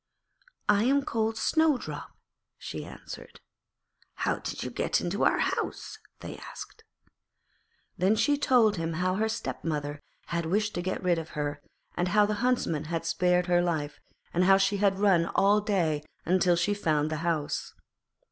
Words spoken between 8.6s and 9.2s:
them how